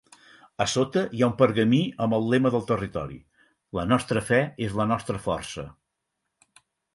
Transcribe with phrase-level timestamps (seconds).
[0.63, 3.19] A sota hi ha un pergamí amb el lema del territori:
[3.81, 5.67] "La nostra fe és la nostra força".